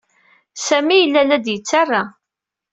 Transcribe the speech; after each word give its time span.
Sami 0.65 0.97
yella 0.99 1.21
la 1.23 1.37
d-yettarra. 1.43 2.03